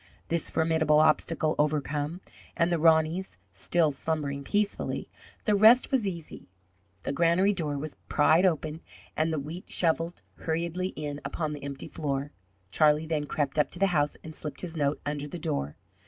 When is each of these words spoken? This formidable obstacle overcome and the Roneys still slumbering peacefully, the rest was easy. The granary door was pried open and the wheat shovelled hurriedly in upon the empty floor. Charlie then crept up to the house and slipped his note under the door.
This 0.29 0.49
formidable 0.49 0.99
obstacle 0.99 1.53
overcome 1.59 2.21
and 2.57 2.71
the 2.71 2.79
Roneys 2.79 3.37
still 3.51 3.91
slumbering 3.91 4.43
peacefully, 4.43 5.11
the 5.45 5.53
rest 5.53 5.91
was 5.91 6.07
easy. 6.07 6.49
The 7.03 7.11
granary 7.13 7.53
door 7.53 7.77
was 7.77 7.97
pried 8.09 8.43
open 8.43 8.81
and 9.15 9.31
the 9.31 9.37
wheat 9.39 9.69
shovelled 9.69 10.23
hurriedly 10.37 10.87
in 10.95 11.21
upon 11.23 11.53
the 11.53 11.63
empty 11.63 11.87
floor. 11.87 12.31
Charlie 12.71 13.05
then 13.05 13.27
crept 13.27 13.59
up 13.59 13.69
to 13.69 13.77
the 13.77 13.85
house 13.93 14.17
and 14.23 14.33
slipped 14.33 14.61
his 14.61 14.75
note 14.75 14.99
under 15.05 15.27
the 15.27 15.37
door. 15.37 15.77